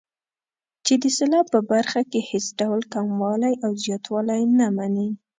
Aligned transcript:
چې 0.85 0.93
د 1.01 1.03
سېلاب 1.17 1.45
په 1.53 1.59
برخه 1.71 2.01
کې 2.11 2.19
هېڅ 2.29 2.45
ډول 2.59 2.81
کموالی 2.93 3.53
او 3.65 3.71
زیاتوالی 3.83 4.41
نه 4.59 4.67
مني. 4.75 5.09